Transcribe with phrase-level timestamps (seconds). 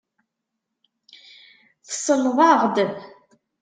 [1.87, 2.77] Tselleḍ-aɣ-d?